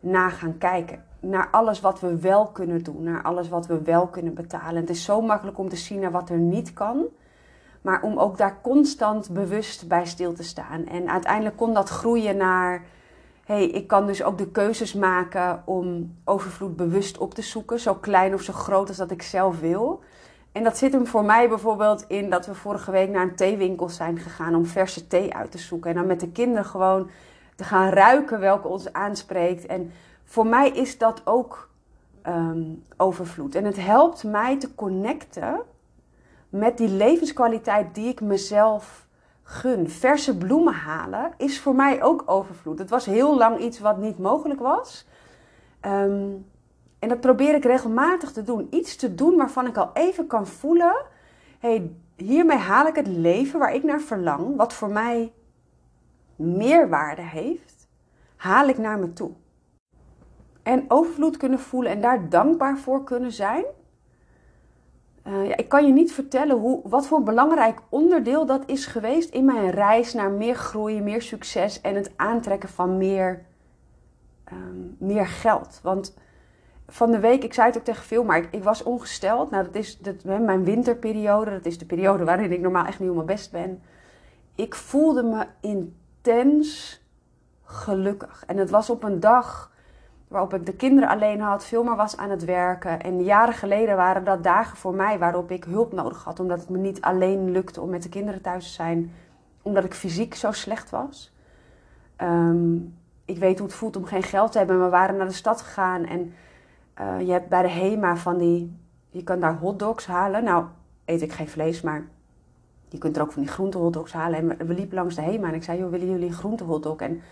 naar 0.00 0.30
gaan 0.30 0.58
kijken. 0.58 1.04
Naar 1.20 1.48
alles 1.50 1.80
wat 1.80 2.00
we 2.00 2.18
wel 2.18 2.46
kunnen 2.46 2.82
doen, 2.82 3.02
naar 3.02 3.22
alles 3.22 3.48
wat 3.48 3.66
we 3.66 3.82
wel 3.82 4.06
kunnen 4.06 4.34
betalen. 4.34 4.80
Het 4.80 4.90
is 4.90 5.04
zo 5.04 5.20
makkelijk 5.20 5.58
om 5.58 5.68
te 5.68 5.76
zien 5.76 6.00
naar 6.00 6.10
wat 6.10 6.30
er 6.30 6.38
niet 6.38 6.72
kan. 6.72 7.04
Maar 7.84 8.02
om 8.02 8.18
ook 8.18 8.36
daar 8.38 8.58
constant 8.62 9.30
bewust 9.30 9.88
bij 9.88 10.06
stil 10.06 10.32
te 10.32 10.42
staan. 10.42 10.86
En 10.86 11.10
uiteindelijk 11.10 11.56
kon 11.56 11.74
dat 11.74 11.88
groeien 11.88 12.36
naar. 12.36 12.82
hey, 13.44 13.66
ik 13.66 13.86
kan 13.86 14.06
dus 14.06 14.22
ook 14.22 14.38
de 14.38 14.50
keuzes 14.50 14.94
maken 14.94 15.62
om 15.64 16.16
overvloed 16.24 16.76
bewust 16.76 17.18
op 17.18 17.34
te 17.34 17.42
zoeken. 17.42 17.80
Zo 17.80 17.94
klein 17.94 18.34
of 18.34 18.42
zo 18.42 18.52
groot 18.52 18.88
als 18.88 18.96
dat 18.96 19.10
ik 19.10 19.22
zelf 19.22 19.60
wil. 19.60 20.02
En 20.52 20.64
dat 20.64 20.78
zit 20.78 20.92
hem 20.92 21.06
voor 21.06 21.24
mij 21.24 21.48
bijvoorbeeld 21.48 22.04
in 22.08 22.30
dat 22.30 22.46
we 22.46 22.54
vorige 22.54 22.90
week 22.90 23.10
naar 23.10 23.22
een 23.22 23.36
theewinkel 23.36 23.88
zijn 23.88 24.18
gegaan 24.18 24.54
om 24.54 24.66
verse 24.66 25.06
thee 25.06 25.34
uit 25.34 25.50
te 25.50 25.58
zoeken. 25.58 25.90
En 25.90 25.96
dan 25.96 26.06
met 26.06 26.20
de 26.20 26.30
kinderen 26.30 26.64
gewoon 26.64 27.10
te 27.56 27.64
gaan 27.64 27.88
ruiken 27.88 28.40
welke 28.40 28.68
ons 28.68 28.92
aanspreekt. 28.92 29.66
En 29.66 29.92
voor 30.24 30.46
mij 30.46 30.70
is 30.70 30.98
dat 30.98 31.22
ook 31.24 31.68
um, 32.26 32.82
overvloed. 32.96 33.54
En 33.54 33.64
het 33.64 33.80
helpt 33.80 34.24
mij 34.24 34.58
te 34.58 34.74
connecten 34.74 35.60
met 36.54 36.78
die 36.78 36.88
levenskwaliteit 36.88 37.94
die 37.94 38.08
ik 38.08 38.20
mezelf 38.20 39.06
gun. 39.42 39.90
Verse 39.90 40.36
bloemen 40.36 40.74
halen 40.74 41.32
is 41.36 41.60
voor 41.60 41.74
mij 41.74 42.02
ook 42.02 42.22
overvloed. 42.26 42.78
Het 42.78 42.90
was 42.90 43.06
heel 43.06 43.36
lang 43.36 43.58
iets 43.58 43.78
wat 43.78 43.98
niet 43.98 44.18
mogelijk 44.18 44.60
was. 44.60 45.06
Um, 45.86 46.46
en 46.98 47.08
dat 47.08 47.20
probeer 47.20 47.54
ik 47.54 47.64
regelmatig 47.64 48.32
te 48.32 48.42
doen. 48.42 48.66
Iets 48.70 48.96
te 48.96 49.14
doen 49.14 49.36
waarvan 49.36 49.66
ik 49.66 49.76
al 49.76 49.90
even 49.94 50.26
kan 50.26 50.46
voelen: 50.46 51.04
hey, 51.58 51.92
hiermee 52.16 52.58
haal 52.58 52.86
ik 52.86 52.94
het 52.94 53.06
leven 53.06 53.58
waar 53.58 53.74
ik 53.74 53.82
naar 53.82 54.00
verlang, 54.00 54.56
wat 54.56 54.72
voor 54.72 54.90
mij 54.90 55.32
meerwaarde 56.36 57.22
heeft, 57.22 57.88
haal 58.36 58.68
ik 58.68 58.78
naar 58.78 58.98
me 58.98 59.12
toe. 59.12 59.30
En 60.62 60.84
overvloed 60.88 61.36
kunnen 61.36 61.60
voelen 61.60 61.92
en 61.92 62.00
daar 62.00 62.28
dankbaar 62.28 62.78
voor 62.78 63.04
kunnen 63.04 63.32
zijn, 63.32 63.64
uh, 65.26 65.48
ja, 65.48 65.56
ik 65.56 65.68
kan 65.68 65.86
je 65.86 65.92
niet 65.92 66.12
vertellen 66.12 66.56
hoe, 66.56 66.80
wat 66.84 67.06
voor 67.06 67.22
belangrijk 67.22 67.78
onderdeel 67.88 68.46
dat 68.46 68.62
is 68.66 68.86
geweest 68.86 69.30
in 69.30 69.44
mijn 69.44 69.70
reis 69.70 70.14
naar 70.14 70.30
meer 70.30 70.54
groei, 70.54 71.02
meer 71.02 71.22
succes 71.22 71.80
en 71.80 71.94
het 71.94 72.12
aantrekken 72.16 72.68
van 72.68 72.96
meer, 72.96 73.44
um, 74.52 74.96
meer 74.98 75.26
geld. 75.26 75.80
Want 75.82 76.14
van 76.88 77.10
de 77.10 77.18
week, 77.18 77.44
ik 77.44 77.54
zei 77.54 77.66
het 77.66 77.76
ook 77.76 77.84
tegen 77.84 78.04
veel, 78.04 78.24
maar 78.24 78.36
ik, 78.36 78.48
ik 78.50 78.62
was 78.62 78.82
ongesteld. 78.82 79.50
Nou, 79.50 79.64
dat 79.64 79.74
is 79.74 79.98
dat, 79.98 80.24
mijn 80.24 80.64
winterperiode, 80.64 81.50
dat 81.50 81.66
is 81.66 81.78
de 81.78 81.86
periode 81.86 82.24
waarin 82.34 82.52
ik 82.52 82.60
normaal 82.60 82.86
echt 82.86 83.00
niet 83.00 83.08
op 83.08 83.14
mijn 83.14 83.26
best 83.26 83.52
ben. 83.52 83.82
Ik 84.54 84.74
voelde 84.74 85.22
me 85.22 85.46
intens 85.60 87.00
gelukkig. 87.62 88.44
En 88.46 88.56
het 88.56 88.70
was 88.70 88.90
op 88.90 89.02
een 89.02 89.20
dag 89.20 89.72
waarop 90.34 90.54
ik 90.54 90.66
de 90.66 90.74
kinderen 90.74 91.08
alleen 91.08 91.40
had, 91.40 91.64
veel 91.64 91.84
meer 91.84 91.96
was 91.96 92.16
aan 92.16 92.30
het 92.30 92.44
werken. 92.44 93.00
En 93.00 93.22
jaren 93.22 93.54
geleden 93.54 93.96
waren 93.96 94.24
dat 94.24 94.42
dagen 94.42 94.76
voor 94.76 94.94
mij 94.94 95.18
waarop 95.18 95.50
ik 95.50 95.64
hulp 95.64 95.92
nodig 95.92 96.24
had, 96.24 96.40
omdat 96.40 96.60
het 96.60 96.68
me 96.68 96.78
niet 96.78 97.00
alleen 97.00 97.50
lukte 97.50 97.80
om 97.80 97.90
met 97.90 98.02
de 98.02 98.08
kinderen 98.08 98.40
thuis 98.40 98.66
te 98.66 98.72
zijn, 98.72 99.12
omdat 99.62 99.84
ik 99.84 99.94
fysiek 99.94 100.34
zo 100.34 100.52
slecht 100.52 100.90
was. 100.90 101.32
Um, 102.22 102.94
ik 103.24 103.38
weet 103.38 103.58
hoe 103.58 103.66
het 103.66 103.76
voelt 103.76 103.96
om 103.96 104.04
geen 104.04 104.22
geld 104.22 104.52
te 104.52 104.58
hebben. 104.58 104.82
We 104.82 104.88
waren 104.88 105.16
naar 105.16 105.26
de 105.26 105.32
stad 105.32 105.60
gegaan 105.60 106.04
en 106.04 106.34
uh, 107.00 107.26
je 107.26 107.32
hebt 107.32 107.48
bij 107.48 107.62
de 107.62 107.70
HEMA 107.70 108.16
van 108.16 108.38
die, 108.38 108.76
je 109.10 109.22
kan 109.22 109.40
daar 109.40 109.56
hotdogs 109.56 110.06
halen. 110.06 110.44
Nou, 110.44 110.64
eet 111.04 111.22
ik 111.22 111.32
geen 111.32 111.48
vlees, 111.48 111.80
maar 111.80 112.06
je 112.88 112.98
kunt 112.98 113.16
er 113.16 113.22
ook 113.22 113.32
van 113.32 113.42
die 113.42 113.50
groente 113.50 113.78
hotdogs 113.78 114.12
halen. 114.12 114.58
En 114.58 114.66
we 114.66 114.74
liepen 114.74 114.94
langs 114.94 115.14
de 115.14 115.22
HEMA 115.22 115.48
en 115.48 115.54
ik 115.54 115.62
zei, 115.62 115.78
joh, 115.78 115.90
willen 115.90 116.10
jullie 116.10 116.26
een 116.26 116.32
groente 116.32 116.64
hotdog? 116.64 116.96
En 116.96 117.22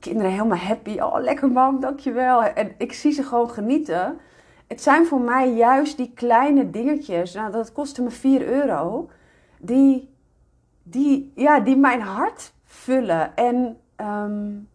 kinderen 0.00 0.30
helemaal 0.30 0.58
happy. 0.58 0.98
Oh, 1.00 1.20
lekker 1.20 1.50
mam, 1.50 1.80
dankjewel. 1.80 2.42
En 2.42 2.74
ik 2.78 2.92
zie 2.92 3.12
ze 3.12 3.22
gewoon 3.22 3.50
genieten. 3.50 4.18
Het 4.66 4.82
zijn 4.82 5.06
voor 5.06 5.20
mij 5.20 5.52
juist 5.52 5.96
die 5.96 6.12
kleine 6.14 6.70
dingetjes. 6.70 7.34
Nou, 7.34 7.52
dat 7.52 7.72
kostte 7.72 8.02
me 8.02 8.10
4 8.10 8.46
euro. 8.46 9.10
Die, 9.58 10.14
die, 10.82 11.32
ja, 11.34 11.60
die 11.60 11.76
mijn 11.76 12.00
hart 12.00 12.52
vullen. 12.64 13.36
En 13.36 13.76
um, 13.96 14.68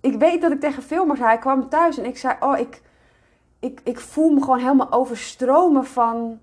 ik 0.00 0.18
weet 0.18 0.40
dat 0.40 0.52
ik 0.52 0.60
tegen 0.60 0.82
veel 0.82 1.06
zei. 1.06 1.22
Hij 1.22 1.38
kwam 1.38 1.68
thuis 1.68 1.98
en 1.98 2.04
ik 2.04 2.18
zei: 2.18 2.36
Oh, 2.40 2.58
ik, 2.58 2.82
ik, 3.60 3.80
ik 3.84 4.00
voel 4.00 4.30
me 4.30 4.40
gewoon 4.40 4.58
helemaal 4.58 4.92
overstromen 4.92 5.86
van, 5.86 6.40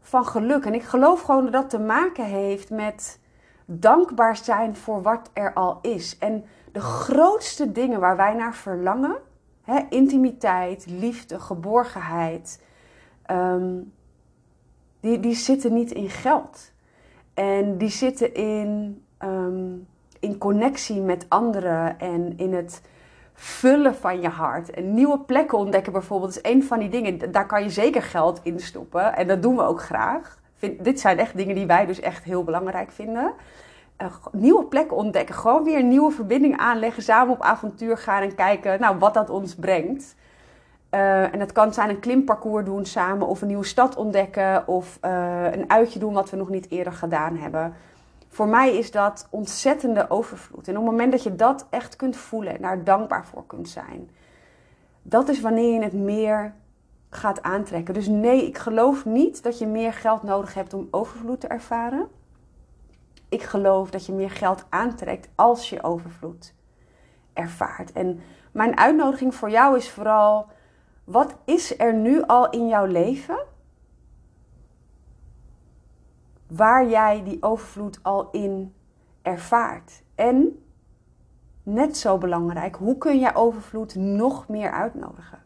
van 0.00 0.26
geluk. 0.26 0.64
En 0.64 0.74
ik 0.74 0.82
geloof 0.82 1.20
gewoon 1.20 1.42
dat 1.42 1.52
dat 1.52 1.70
te 1.70 1.78
maken 1.78 2.24
heeft 2.24 2.70
met 2.70 3.18
dankbaar 3.64 4.36
zijn 4.36 4.76
voor 4.76 5.02
wat 5.02 5.30
er 5.32 5.52
al 5.52 5.78
is. 5.82 6.18
En 6.18 6.44
de 6.74 6.80
grootste 6.80 7.72
dingen 7.72 8.00
waar 8.00 8.16
wij 8.16 8.34
naar 8.34 8.54
verlangen, 8.54 9.16
hè, 9.62 9.80
intimiteit, 9.90 10.86
liefde, 10.86 11.40
geborgenheid, 11.40 12.62
um, 13.30 13.92
die, 15.00 15.20
die 15.20 15.34
zitten 15.34 15.72
niet 15.72 15.92
in 15.92 16.10
geld. 16.10 16.72
En 17.34 17.78
die 17.78 17.88
zitten 17.88 18.34
in, 18.34 19.02
ehm, 19.18 19.72
in 20.20 20.38
connectie 20.38 21.00
met 21.00 21.26
anderen 21.28 21.98
en 21.98 22.38
in 22.38 22.54
het 22.54 22.82
vullen 23.34 23.94
van 23.94 24.20
je 24.20 24.28
hart. 24.28 24.70
En 24.70 24.94
nieuwe 24.94 25.18
plekken 25.18 25.58
ontdekken 25.58 25.92
bijvoorbeeld 25.92 26.30
is 26.30 26.50
een 26.52 26.64
van 26.64 26.78
die 26.78 26.88
dingen. 26.88 27.32
Daar 27.32 27.46
kan 27.46 27.62
je 27.62 27.70
zeker 27.70 28.02
geld 28.02 28.40
in 28.42 28.60
stoppen. 28.60 29.16
En 29.16 29.26
dat 29.26 29.42
doen 29.42 29.56
we 29.56 29.62
ook 29.62 29.80
graag. 29.80 30.38
Vind, 30.54 30.84
dit 30.84 31.00
zijn 31.00 31.18
echt 31.18 31.36
dingen 31.36 31.54
die 31.54 31.66
wij 31.66 31.86
dus 31.86 32.00
echt 32.00 32.24
heel 32.24 32.44
belangrijk 32.44 32.90
vinden. 32.90 33.32
Uh, 34.02 34.14
nieuwe 34.32 34.64
plekken 34.64 34.96
ontdekken. 34.96 35.34
Gewoon 35.34 35.64
weer 35.64 35.78
een 35.78 35.88
nieuwe 35.88 36.10
verbinding 36.10 36.56
aanleggen. 36.56 37.02
Samen 37.02 37.34
op 37.34 37.42
avontuur 37.42 37.98
gaan 37.98 38.22
en 38.22 38.34
kijken 38.34 38.80
nou, 38.80 38.98
wat 38.98 39.14
dat 39.14 39.30
ons 39.30 39.54
brengt. 39.54 40.14
Uh, 40.90 41.32
en 41.32 41.38
dat 41.38 41.52
kan 41.52 41.74
zijn 41.74 41.88
een 41.88 42.00
klimparcours 42.00 42.64
doen 42.64 42.84
samen. 42.84 43.26
Of 43.26 43.40
een 43.40 43.48
nieuwe 43.48 43.64
stad 43.64 43.96
ontdekken. 43.96 44.68
Of 44.68 44.98
uh, 45.04 45.52
een 45.52 45.70
uitje 45.70 45.98
doen 45.98 46.12
wat 46.12 46.30
we 46.30 46.36
nog 46.36 46.48
niet 46.48 46.70
eerder 46.70 46.92
gedaan 46.92 47.36
hebben 47.36 47.74
voor 48.34 48.48
mij 48.48 48.76
is 48.76 48.90
dat 48.90 49.26
ontzettende 49.30 50.10
overvloed. 50.10 50.68
En 50.68 50.76
op 50.76 50.82
het 50.82 50.90
moment 50.90 51.12
dat 51.12 51.22
je 51.22 51.34
dat 51.34 51.66
echt 51.70 51.96
kunt 51.96 52.16
voelen 52.16 52.54
en 52.54 52.62
daar 52.62 52.84
dankbaar 52.84 53.26
voor 53.26 53.46
kunt 53.46 53.68
zijn, 53.68 54.10
dat 55.02 55.28
is 55.28 55.40
wanneer 55.40 55.72
je 55.72 55.82
het 55.82 55.92
meer 55.92 56.54
gaat 57.10 57.42
aantrekken. 57.42 57.94
Dus 57.94 58.08
nee, 58.08 58.46
ik 58.46 58.58
geloof 58.58 59.04
niet 59.04 59.42
dat 59.42 59.58
je 59.58 59.66
meer 59.66 59.92
geld 59.92 60.22
nodig 60.22 60.54
hebt 60.54 60.74
om 60.74 60.88
overvloed 60.90 61.40
te 61.40 61.46
ervaren. 61.46 62.08
Ik 63.34 63.42
geloof 63.42 63.90
dat 63.90 64.06
je 64.06 64.12
meer 64.12 64.30
geld 64.30 64.64
aantrekt 64.68 65.28
als 65.34 65.68
je 65.70 65.82
overvloed 65.82 66.54
ervaart. 67.32 67.92
En 67.92 68.20
mijn 68.52 68.78
uitnodiging 68.78 69.34
voor 69.34 69.50
jou 69.50 69.76
is 69.76 69.90
vooral: 69.90 70.46
wat 71.04 71.36
is 71.44 71.78
er 71.78 71.94
nu 71.94 72.22
al 72.22 72.50
in 72.50 72.68
jouw 72.68 72.84
leven 72.84 73.38
waar 76.46 76.88
jij 76.88 77.22
die 77.24 77.42
overvloed 77.42 77.98
al 78.02 78.28
in 78.30 78.74
ervaart. 79.22 80.02
En 80.14 80.64
net 81.62 81.96
zo 81.96 82.18
belangrijk, 82.18 82.76
hoe 82.76 82.98
kun 82.98 83.18
jij 83.18 83.34
overvloed 83.34 83.94
nog 83.94 84.48
meer 84.48 84.70
uitnodigen? 84.70 85.42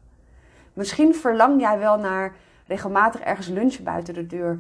Misschien 0.73 1.15
verlang 1.15 1.61
jij 1.61 1.79
wel 1.79 1.99
naar 1.99 2.37
regelmatig 2.67 3.21
ergens 3.21 3.49
lunchen 3.49 3.85
buiten 3.85 4.15
de 4.15 4.27
deur. 4.27 4.59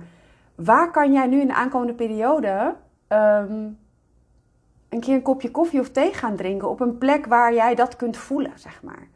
Waar 0.54 0.90
kan 0.90 1.12
jij 1.12 1.26
nu 1.26 1.40
in 1.40 1.47
de 1.47 1.54
aankomende 1.54 1.94
periode 1.94 2.76
um, 3.09 3.79
een 4.88 5.00
keer 5.00 5.15
een 5.15 5.23
kopje 5.23 5.50
koffie 5.50 5.81
of 5.81 5.91
thee 5.91 6.12
gaan 6.12 6.37
drinken 6.37 6.69
op 6.69 6.81
een 6.81 6.99
plek 6.99 7.27
waar 7.27 7.55
jij 7.55 7.75
dat 7.75 7.97
kunt 7.97 8.17
voelen, 8.17 8.53
zeg 8.55 8.83
maar? 8.83 9.09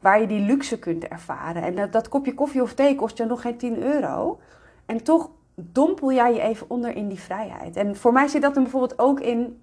Waar 0.00 0.20
je 0.20 0.26
die 0.26 0.40
luxe 0.40 0.78
kunt 0.78 1.08
ervaren. 1.08 1.62
En 1.62 1.74
dat, 1.74 1.92
dat 1.92 2.08
kopje 2.08 2.34
koffie 2.34 2.62
of 2.62 2.74
thee 2.74 2.94
kost 2.94 3.16
je 3.16 3.24
nog 3.24 3.40
geen 3.40 3.56
10 3.56 3.82
euro. 3.82 4.40
En 4.86 5.02
toch 5.02 5.30
dompel 5.54 6.12
jij 6.12 6.34
je 6.34 6.40
even 6.40 6.70
onder 6.70 6.96
in 6.96 7.08
die 7.08 7.20
vrijheid. 7.20 7.76
En 7.76 7.96
voor 7.96 8.12
mij 8.12 8.28
zit 8.28 8.42
dat 8.42 8.56
er 8.56 8.62
bijvoorbeeld 8.62 8.98
ook 8.98 9.20
in. 9.20 9.60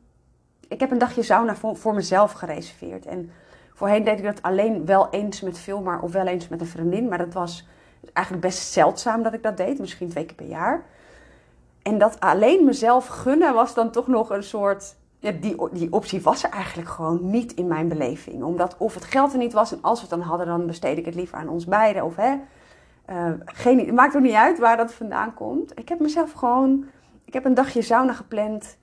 Ik 0.68 0.80
heb 0.80 0.92
een 0.92 0.98
dagje 0.98 1.24
sauna 1.24 1.56
voor, 1.56 1.76
voor 1.76 1.94
mezelf 1.94 2.32
gereserveerd. 2.32 3.06
En 3.06 3.32
voorheen 3.74 4.04
deed 4.04 4.18
ik 4.18 4.26
dat 4.26 4.42
alleen 4.42 4.86
wel 4.86 5.10
eens 5.10 5.42
met 5.42 5.60
Filmar 5.60 6.02
of 6.02 6.12
wel 6.12 6.26
eens 6.26 6.48
met 6.48 6.62
een 6.62 6.68
vriendin. 6.68 7.08
Maar 7.08 7.18
dat 7.18 7.34
was 7.34 7.68
eigenlijk 8.14 8.46
best 8.46 8.72
zeldzaam 8.72 9.24
dat 9.24 9.34
ik 9.34 9.44
dat 9.44 9.58
deed. 9.58 9.80
Misschien 9.80 10.10
twee 10.10 10.26
keer 10.26 10.36
per 10.36 10.48
jaar. 10.48 10.86
En 11.82 11.98
dat 11.98 12.20
alleen 12.20 12.66
mezelf 12.66 13.08
gunnen 13.08 13.54
was 13.54 13.74
dan 13.74 13.92
toch 13.92 14.08
nog 14.08 14.30
een 14.30 14.44
soort. 14.44 14.98
Die, 15.20 15.56
die 15.72 15.94
optie 15.94 16.22
was 16.22 16.44
er 16.44 16.50
eigenlijk 16.50 16.90
gewoon 16.90 17.30
niet 17.30 17.54
in 17.54 17.68
mijn 17.68 17.88
beleving. 17.88 18.44
Omdat 18.44 18.76
of 18.78 18.94
het 18.94 19.04
geld 19.04 19.32
er 19.32 19.38
niet 19.38 19.54
was 19.54 19.72
en 19.72 19.82
als 19.82 20.02
we 20.02 20.08
het 20.10 20.20
dan 20.20 20.28
hadden, 20.28 20.48
dan 20.48 20.66
besteed 20.66 20.98
ik 20.98 21.06
het 21.06 21.16
liever 21.16 21.38
aan 21.38 21.50
ons 21.50 21.66
beiden. 21.66 22.04
Of 22.04 22.16
hè, 22.16 22.36
uh, 23.10 23.32
geen, 23.46 23.80
het 23.80 23.94
maakt 23.94 24.16
ook 24.16 24.22
niet 24.22 24.34
uit 24.34 24.60
waar 24.60 24.78
dat 24.78 24.94
vandaan 24.94 25.34
komt. 25.34 25.80
Ik 25.80 25.90
heb 25.90 26.00
mezelf 26.00 26.32
gewoon. 26.32 26.86
Ik 27.26 27.34
heb 27.34 27.46
een 27.46 27.54
dagje 27.54 27.82
sauna 27.82 28.14
gepland 28.14 28.78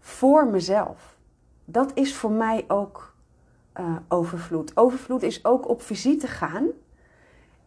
voor 0.00 0.46
mezelf. 0.46 1.16
Dat 1.64 1.90
is 1.94 2.14
voor 2.14 2.30
mij 2.30 2.64
ook 2.68 3.14
uh, 3.80 3.96
overvloed. 4.08 4.76
Overvloed 4.76 5.22
is 5.22 5.44
ook 5.44 5.68
op 5.68 5.82
visite 5.82 6.26
gaan 6.26 6.66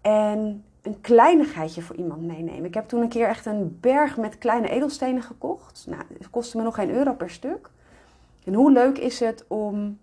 en 0.02 0.66
een 0.82 1.02
kleinigheidje 1.02 1.82
voor 1.82 1.96
iemand 1.96 2.22
meenemen. 2.22 2.66
Ik 2.66 2.74
heb 2.74 2.88
toen 2.88 3.02
een 3.02 3.10
keer 3.10 3.28
echt 3.28 3.46
een 3.46 3.78
berg 3.80 4.18
met 4.18 4.38
kleine 4.38 4.70
edelstenen 4.70 5.22
gekocht. 5.22 5.86
Nou, 5.88 6.04
het 6.18 6.30
kostte 6.30 6.58
me 6.58 6.64
nog 6.64 6.76
geen 6.76 6.92
euro 6.92 7.14
per 7.14 7.30
stuk. 7.30 7.70
En 8.44 8.54
hoe 8.54 8.72
leuk 8.72 8.98
is 8.98 9.20
het 9.20 9.46
om, 9.48 10.00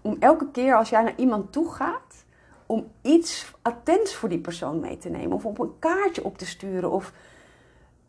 om 0.00 0.16
elke 0.18 0.50
keer 0.50 0.76
als 0.76 0.88
jij 0.88 1.02
naar 1.02 1.16
iemand 1.16 1.52
toe 1.52 1.72
gaat 1.72 2.24
om 2.66 2.86
iets 3.00 3.52
attents 3.62 4.14
voor 4.14 4.28
die 4.28 4.38
persoon 4.38 4.80
mee 4.80 4.96
te 4.96 5.08
nemen. 5.08 5.32
Of 5.32 5.44
op 5.44 5.58
een 5.58 5.78
kaartje 5.78 6.24
op 6.24 6.38
te 6.38 6.46
sturen. 6.46 6.90
Of, 6.90 7.12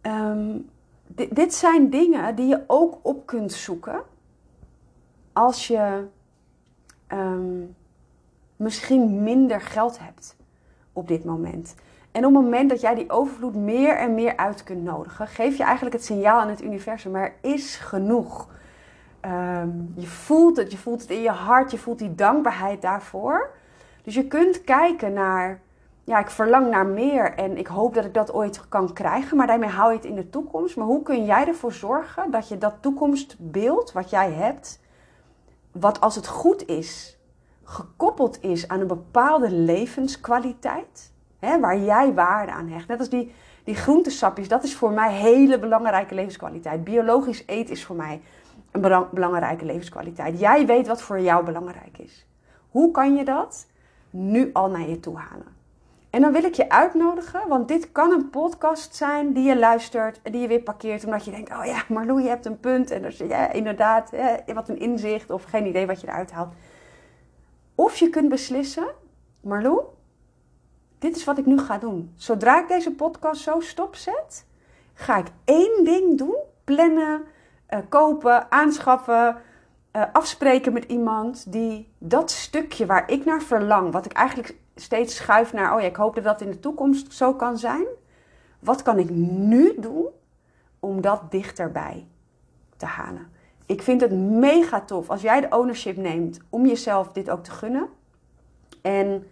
um, 0.01 0.69
dit, 1.07 1.53
zijn 1.53 1.89
dingen 1.89 2.35
die 2.35 2.47
je 2.47 2.63
ook 2.67 2.99
op 3.01 3.25
kunt 3.25 3.51
zoeken. 3.51 4.01
Als 5.33 5.67
je 5.67 6.05
um, 7.07 7.75
misschien 8.55 9.23
minder 9.23 9.61
geld 9.61 9.99
hebt 9.99 10.35
op 10.93 11.07
dit 11.07 11.23
moment. 11.23 11.75
En 12.13 12.25
op 12.25 12.33
het 12.33 12.43
moment 12.43 12.69
dat 12.69 12.81
jij 12.81 12.95
die 12.95 13.09
overvloed 13.09 13.55
meer 13.55 13.97
en 13.97 14.13
meer 14.13 14.37
uit 14.37 14.63
kunt 14.63 14.83
nodigen, 14.83 15.27
geef 15.27 15.57
je 15.57 15.63
eigenlijk 15.63 15.95
het 15.95 16.05
signaal 16.05 16.39
aan 16.39 16.49
het 16.49 16.63
universum: 16.63 17.15
er 17.15 17.33
is 17.41 17.75
genoeg. 17.75 18.47
Um, 19.25 19.93
je 19.95 20.07
voelt 20.07 20.57
het, 20.57 20.71
je 20.71 20.77
voelt 20.77 21.01
het 21.01 21.09
in 21.09 21.21
je 21.21 21.29
hart, 21.29 21.71
je 21.71 21.77
voelt 21.77 21.99
die 21.99 22.15
dankbaarheid 22.15 22.81
daarvoor. 22.81 23.49
Dus 24.03 24.13
je 24.13 24.27
kunt 24.27 24.63
kijken 24.63 25.13
naar, 25.13 25.59
ja, 26.03 26.19
ik 26.19 26.29
verlang 26.29 26.69
naar 26.69 26.85
meer 26.85 27.33
en 27.33 27.57
ik 27.57 27.67
hoop 27.67 27.93
dat 27.93 28.05
ik 28.05 28.13
dat 28.13 28.33
ooit 28.33 28.69
kan 28.69 28.93
krijgen, 28.93 29.37
maar 29.37 29.47
daarmee 29.47 29.69
hou 29.69 29.91
je 29.91 29.97
het 29.97 30.05
in 30.05 30.15
de 30.15 30.29
toekomst. 30.29 30.75
Maar 30.75 30.85
hoe 30.85 31.03
kun 31.03 31.25
jij 31.25 31.47
ervoor 31.47 31.73
zorgen 31.73 32.31
dat 32.31 32.47
je 32.47 32.57
dat 32.57 32.73
toekomstbeeld 32.79 33.91
wat 33.91 34.09
jij 34.09 34.31
hebt, 34.31 34.79
wat 35.71 36.01
als 36.01 36.15
het 36.15 36.27
goed 36.27 36.67
is, 36.67 37.19
gekoppeld 37.63 38.41
is 38.41 38.67
aan 38.67 38.79
een 38.79 38.87
bepaalde 38.87 39.51
levenskwaliteit, 39.51 41.12
hè, 41.45 41.59
waar 41.59 41.77
jij 41.77 42.13
waarde 42.13 42.51
aan 42.51 42.67
hecht. 42.67 42.87
Net 42.87 42.99
als 42.99 43.09
die, 43.09 43.33
die 43.63 43.75
groentesapjes, 43.75 44.47
dat 44.47 44.63
is 44.63 44.75
voor 44.75 44.91
mij 44.91 45.13
hele 45.13 45.59
belangrijke 45.59 46.15
levenskwaliteit. 46.15 46.83
Biologisch 46.83 47.43
eten 47.45 47.73
is 47.73 47.85
voor 47.85 47.95
mij 47.95 48.21
een 48.71 49.07
belangrijke 49.11 49.65
levenskwaliteit. 49.65 50.39
Jij 50.39 50.65
weet 50.65 50.87
wat 50.87 51.01
voor 51.01 51.19
jou 51.19 51.45
belangrijk 51.45 51.97
is. 51.97 52.25
Hoe 52.69 52.91
kan 52.91 53.15
je 53.15 53.25
dat? 53.25 53.65
nu 54.13 54.49
al 54.53 54.69
naar 54.69 54.89
je 54.89 54.99
toe 54.99 55.17
halen. 55.17 55.61
En 56.09 56.21
dan 56.21 56.31
wil 56.31 56.43
ik 56.43 56.53
je 56.53 56.69
uitnodigen, 56.69 57.47
want 57.47 57.67
dit 57.67 57.91
kan 57.91 58.11
een 58.11 58.29
podcast 58.29 58.95
zijn 58.95 59.33
die 59.33 59.43
je 59.43 59.59
luistert 59.59 60.21
en 60.21 60.31
die 60.31 60.41
je 60.41 60.47
weer 60.47 60.61
parkeert 60.61 61.05
omdat 61.05 61.25
je 61.25 61.31
denkt, 61.31 61.51
oh 61.51 61.65
ja, 61.65 61.83
Marlou, 61.87 62.21
je 62.21 62.27
hebt 62.27 62.45
een 62.45 62.59
punt 62.59 62.91
en 62.91 63.27
ja, 63.27 63.51
inderdaad, 63.51 64.11
wat 64.53 64.69
een 64.69 64.79
inzicht 64.79 65.29
of 65.29 65.43
geen 65.43 65.65
idee 65.65 65.87
wat 65.87 66.01
je 66.01 66.07
eruit 66.07 66.31
haalt. 66.31 66.53
Of 67.75 67.97
je 67.97 68.09
kunt 68.09 68.29
beslissen, 68.29 68.87
Marlou, 69.41 69.81
dit 71.03 71.15
is 71.15 71.23
wat 71.23 71.37
ik 71.37 71.45
nu 71.45 71.59
ga 71.59 71.77
doen. 71.77 72.13
Zodra 72.15 72.61
ik 72.61 72.67
deze 72.67 72.91
podcast 72.91 73.41
zo 73.41 73.59
stopzet, 73.59 74.45
ga 74.93 75.17
ik 75.17 75.27
één 75.43 75.83
ding 75.83 76.17
doen, 76.17 76.35
plannen, 76.63 77.23
uh, 77.69 77.79
kopen, 77.89 78.51
aanschaffen, 78.51 79.37
uh, 79.95 80.03
afspreken 80.13 80.73
met 80.73 80.83
iemand 80.83 81.51
die 81.51 81.93
dat 81.97 82.31
stukje 82.31 82.85
waar 82.85 83.11
ik 83.11 83.25
naar 83.25 83.41
verlang, 83.41 83.91
wat 83.91 84.05
ik 84.05 84.11
eigenlijk 84.11 84.55
steeds 84.75 85.15
schuif 85.15 85.53
naar, 85.53 85.75
oh 85.75 85.81
ja, 85.81 85.87
ik 85.87 85.95
hoop 85.95 86.15
dat 86.15 86.23
dat 86.23 86.41
in 86.41 86.51
de 86.51 86.59
toekomst 86.59 87.13
zo 87.13 87.33
kan 87.33 87.57
zijn. 87.57 87.85
Wat 88.59 88.81
kan 88.81 88.99
ik 88.99 89.09
nu 89.09 89.73
doen 89.77 90.07
om 90.79 91.01
dat 91.01 91.31
dichterbij 91.31 92.07
te 92.77 92.85
halen? 92.85 93.27
Ik 93.65 93.81
vind 93.81 94.01
het 94.01 94.11
mega 94.19 94.81
tof 94.81 95.09
als 95.09 95.21
jij 95.21 95.41
de 95.41 95.55
ownership 95.55 95.97
neemt 95.97 96.39
om 96.49 96.65
jezelf 96.65 97.11
dit 97.11 97.29
ook 97.29 97.43
te 97.43 97.51
gunnen. 97.51 97.87
En 98.81 99.27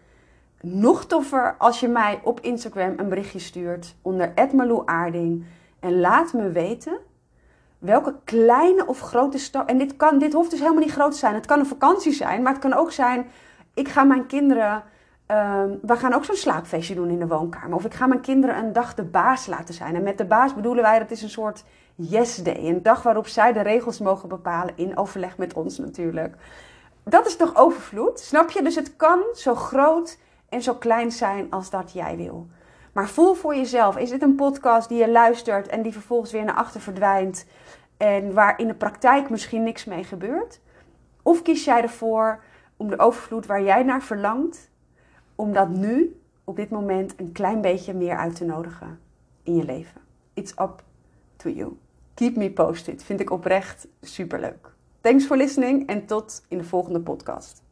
nog 0.62 1.06
toffer 1.06 1.56
als 1.58 1.80
je 1.80 1.88
mij 1.88 2.20
op 2.24 2.40
Instagram 2.40 2.94
een 2.98 3.10
berichtje 3.10 3.40
stuurt 3.40 3.96
onder 4.02 4.34
Aarding 4.86 5.46
en 5.80 6.00
laat 6.00 6.34
me 6.34 6.52
weten 6.52 6.98
welke 7.82 8.16
kleine 8.24 8.86
of 8.86 9.00
grote 9.00 9.38
stap. 9.38 9.70
En 9.70 9.78
dit, 9.78 9.98
kan, 9.98 10.20
dit 10.20 10.34
hoeft 10.34 10.50
dus 10.50 10.60
helemaal 10.60 10.84
niet 10.84 10.92
groot 10.92 11.12
te 11.12 11.18
zijn. 11.18 11.34
Het 11.34 11.46
kan 11.46 11.60
een 11.60 11.66
vakantie 11.66 12.12
zijn, 12.12 12.42
maar 12.42 12.52
het 12.52 12.62
kan 12.62 12.74
ook 12.74 12.92
zijn. 12.92 13.26
Ik 13.74 13.88
ga 13.88 14.04
mijn 14.04 14.26
kinderen. 14.26 14.84
Um, 15.28 15.80
we 15.82 15.96
gaan 15.96 16.14
ook 16.14 16.26
zo'n 16.26 16.36
slaapfeestje 16.36 16.96
doen 16.96 17.10
in 17.10 17.20
de 17.20 17.28
woonkamer. 17.28 17.76
Of 17.76 17.86
ik 17.86 17.94
ga 17.94 18.08
mijn 18.08 18.22
kinderen 18.22 18.58
een 18.58 18.74
dag 18.74 18.94
de 18.94 19.04
baas 19.04 19.46
laten 19.46 19.74
zijn. 19.74 19.96
En 19.96 20.04
met 20.04 20.18
de 20.18 20.26
baas 20.26 20.56
bedoelen 20.56 20.84
wij 20.84 21.00
dat 21.00 21.12
is 21.12 21.22
een 21.22 21.30
soort 21.30 21.64
yes 21.96 22.36
day. 22.36 22.68
Een 22.68 22.84
dag 22.84 23.04
waarop 23.04 23.28
zij 23.28 23.54
de 23.54 23.62
regels 23.62 24.00
mogen 24.00 24.30
bepalen. 24.30 24.74
In 24.78 24.98
overleg 24.98 25.38
met 25.38 25.54
ons 25.54 25.78
natuurlijk. 25.78 26.36
Dat 27.04 27.26
is 27.26 27.36
toch 27.36 27.56
overvloed? 27.56 28.20
Snap 28.20 28.50
je? 28.50 28.62
Dus 28.62 28.76
het 28.76 28.96
kan 28.96 29.20
zo 29.34 29.56
groot 29.56 30.18
en 30.52 30.62
zo 30.62 30.76
klein 30.76 31.12
zijn 31.12 31.50
als 31.50 31.70
dat 31.70 31.92
jij 31.92 32.18
wil. 32.18 32.48
Maar 32.94 33.10
voel 33.10 33.34
voor 33.34 33.56
jezelf: 33.56 33.98
is 33.98 34.10
dit 34.10 34.22
een 34.22 34.36
podcast 34.36 34.90
die 34.90 34.98
je 34.98 35.12
luistert 35.12 35.68
en 35.68 35.82
die 35.82 35.92
vervolgens 35.92 36.32
weer 36.32 36.44
naar 36.44 36.56
achter 36.56 36.82
verdwijnt? 36.82 37.46
En 37.98 38.34
waar 38.34 38.60
in 38.60 38.68
de 38.68 38.74
praktijk 38.74 39.30
misschien 39.30 39.64
niks 39.64 39.86
mee 39.86 40.04
gebeurt? 40.04 40.60
Of 41.22 41.42
kies 41.42 41.66
jij 41.66 41.82
ervoor 41.82 42.44
om 42.78 42.90
de 42.90 43.00
overvloed 43.00 43.46
waar 43.46 43.64
jij 43.64 43.84
naar 43.84 44.02
verlangt, 44.02 44.70
om 45.36 45.54
dat 45.54 45.70
nu, 45.70 46.22
op 46.44 46.56
dit 46.56 46.70
moment, 46.70 47.14
een 47.20 47.32
klein 47.32 47.62
beetje 47.62 47.94
meer 47.94 48.18
uit 48.18 48.36
te 48.36 48.46
nodigen 48.46 49.00
in 49.44 49.56
je 49.56 49.64
leven? 49.64 50.02
It's 50.34 50.52
up 50.52 50.84
to 51.36 51.50
you. 51.50 51.78
keep 52.14 52.36
me 52.36 52.52
posted. 52.52 53.04
Vind 53.04 53.20
ik 53.20 53.30
oprecht 53.30 53.88
superleuk. 54.02 54.72
Thanks 55.02 55.26
for 55.26 55.38
listening 55.38 55.88
en 55.88 56.06
tot 56.06 56.46
in 56.48 56.58
de 56.58 56.64
volgende 56.64 57.00
podcast. 57.00 57.62